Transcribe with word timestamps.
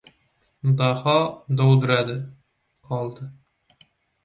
Daho 0.79 1.17
dovdiradi-qoldi. 1.59 3.31